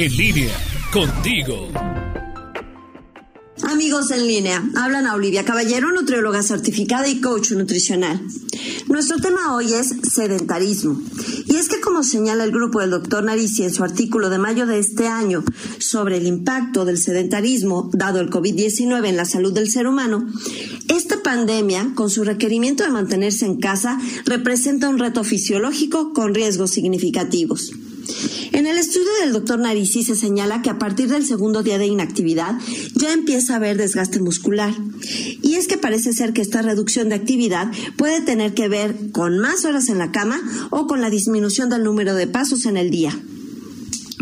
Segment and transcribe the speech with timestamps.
[0.00, 0.56] En línea,
[0.92, 1.66] contigo.
[3.64, 8.22] Amigos en línea, hablan a Olivia Caballero, nutrióloga certificada y coach nutricional.
[8.86, 11.02] Nuestro tema hoy es sedentarismo.
[11.46, 14.66] Y es que como señala el grupo del doctor Narici en su artículo de mayo
[14.66, 15.42] de este año
[15.80, 20.28] sobre el impacto del sedentarismo dado el COVID-19 en la salud del ser humano,
[20.86, 26.70] esta pandemia, con su requerimiento de mantenerse en casa, representa un reto fisiológico con riesgos
[26.70, 27.72] significativos.
[28.52, 31.86] En el estudio del doctor Narici se señala que a partir del segundo día de
[31.86, 32.58] inactividad
[32.94, 34.74] ya empieza a haber desgaste muscular.
[35.42, 39.38] Y es que parece ser que esta reducción de actividad puede tener que ver con
[39.38, 42.90] más horas en la cama o con la disminución del número de pasos en el
[42.90, 43.18] día.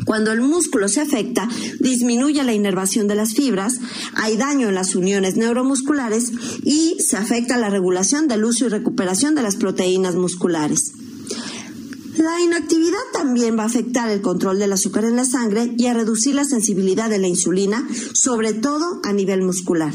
[0.07, 1.49] Cuando el músculo se afecta,
[1.81, 3.81] disminuye la inervación de las fibras,
[4.15, 6.31] hay daño en las uniones neuromusculares
[6.63, 10.93] y se afecta la regulación del uso y recuperación de las proteínas musculares.
[12.27, 15.95] La inactividad también va a afectar el control del azúcar en la sangre y a
[15.95, 19.95] reducir la sensibilidad de la insulina, sobre todo a nivel muscular.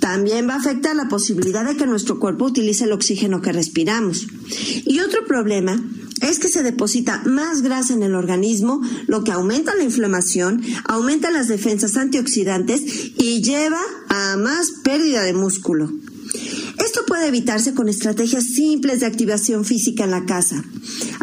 [0.00, 4.26] También va a afectar la posibilidad de que nuestro cuerpo utilice el oxígeno que respiramos.
[4.86, 5.78] Y otro problema
[6.22, 11.30] es que se deposita más grasa en el organismo, lo que aumenta la inflamación, aumenta
[11.30, 12.80] las defensas antioxidantes
[13.18, 15.92] y lleva a más pérdida de músculo.
[16.78, 20.64] Esto puede evitarse con estrategias simples de activación física en la casa.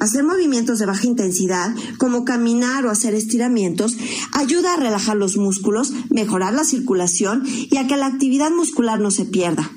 [0.04, 3.96] Hacer movimientos de baja intensidad, como caminar o hacer estiramientos,
[4.34, 9.12] ayuda a relajar los músculos, mejorar la circulación y a que la actividad muscular no
[9.12, 9.72] se pierda.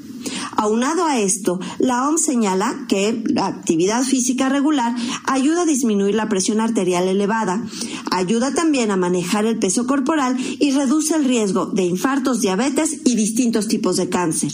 [0.57, 6.29] Aunado a esto, la OMS señala que la actividad física regular ayuda a disminuir la
[6.29, 7.63] presión arterial elevada,
[8.11, 13.17] ayuda también a manejar el peso corporal y reduce el riesgo de infartos, diabetes y
[13.17, 14.53] distintos tipos de cáncer.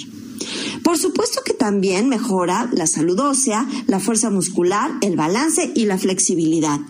[0.82, 5.98] Por supuesto que también mejora la salud ósea, la fuerza muscular, el balance y la
[5.98, 6.80] flexibilidad.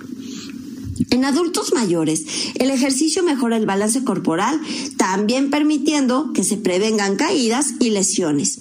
[1.10, 2.24] En adultos mayores,
[2.56, 4.60] el ejercicio mejora el balance corporal,
[4.96, 8.60] también permitiendo que se prevengan caídas y lesiones.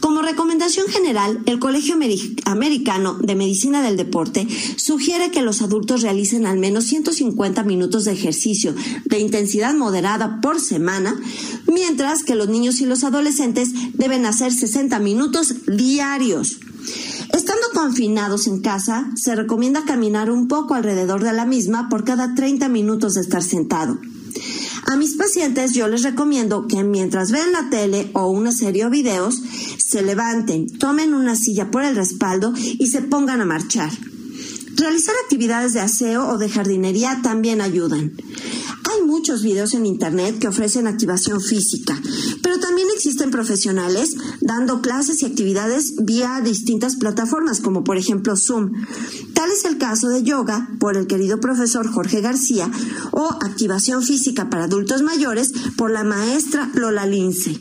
[0.00, 1.96] Como recomendación general, el Colegio
[2.44, 4.46] Americano de Medicina del Deporte
[4.76, 8.74] sugiere que los adultos realicen al menos 150 minutos de ejercicio
[9.04, 11.20] de intensidad moderada por semana,
[11.66, 16.58] mientras que los niños y los adolescentes deben hacer 60 minutos diarios.
[17.36, 22.34] Estando confinados en casa, se recomienda caminar un poco alrededor de la misma por cada
[22.34, 23.98] 30 minutos de estar sentado.
[24.86, 28.90] A mis pacientes yo les recomiendo que mientras ven la tele o una serie o
[28.90, 29.42] videos,
[29.76, 33.90] se levanten, tomen una silla por el respaldo y se pongan a marchar.
[34.74, 38.12] Realizar actividades de aseo o de jardinería también ayudan.
[38.90, 42.00] Hay muchos videos en Internet que ofrecen activación física,
[42.42, 48.72] pero también existen profesionales dando clases y actividades vía distintas plataformas, como por ejemplo Zoom.
[49.34, 52.70] Tal es el caso de yoga por el querido profesor Jorge García
[53.12, 57.60] o activación física para adultos mayores por la maestra Lola Lince.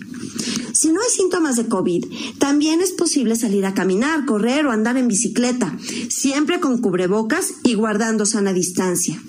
[0.74, 2.06] Si no hay síntomas de COVID,
[2.38, 5.78] también es posible salir a caminar, correr o andar en bicicleta,
[6.10, 9.22] siempre con cubrebocas y guardando sana distancia.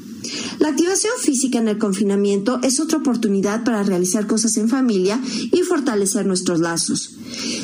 [0.58, 5.20] La activación física en el confinamiento es otra oportunidad para realizar cosas en familia
[5.52, 7.16] y fortalecer nuestros lazos.